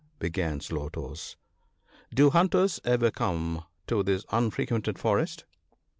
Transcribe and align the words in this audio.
began 0.17 0.59
Slow 0.59 0.89
toes." 0.89 1.37
Do 2.11 2.31
hunters 2.31 2.79
ever 2.83 3.11
come 3.11 3.65
to 3.85 4.01
this 4.01 4.25
unfrequented 4.31 4.97
forest 4.97 5.45